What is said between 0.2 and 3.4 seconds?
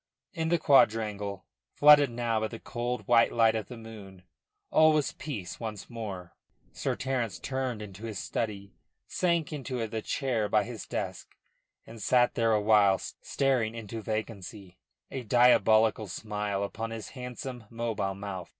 In the quadrangle, flooded now by the cold, white